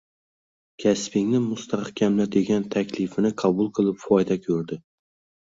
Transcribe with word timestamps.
kasbingni 0.83 1.41
mustahkamla 1.43 2.27
degan 2.37 2.65
taklifini 2.77 3.33
qabul 3.43 3.71
qilib 3.81 4.03
foyda 4.09 4.41
ko'rdi. 4.49 4.81